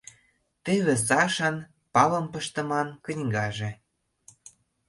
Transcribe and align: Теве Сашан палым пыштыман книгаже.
Теве 0.63 0.95
Сашан 1.07 1.55
палым 1.93 2.25
пыштыман 2.33 2.87
книгаже. 3.05 3.71